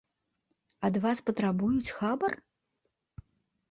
Ад 0.89 0.93
вас 1.03 1.23
патрабуюць 1.29 1.93
хабар? 2.01 2.31